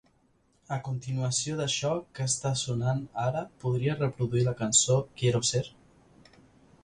A 0.75 0.77
continuació 0.85 1.57
d'això 1.59 1.91
que 2.19 2.25
està 2.31 2.53
sonant 2.61 3.03
ara 3.25 3.43
podries 3.65 4.01
reproduir 4.03 4.45
la 4.47 4.57
cançó 4.65 4.95
"Quiero 5.21 5.43
ser"? 5.53 5.65